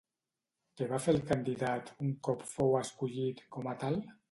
Què 0.79 0.87
va 0.93 0.99
fer 1.07 1.13
el 1.17 1.21
candidat 1.33 1.93
un 2.07 2.11
cop 2.29 2.43
fou 2.55 2.75
escollit 2.83 3.47
com 3.57 3.73
a 3.75 3.79
tal? 3.85 4.03